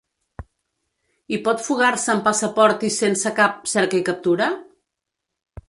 [1.37, 4.51] I pot fugar-se amb passaport i sense cap "cerca i captura"?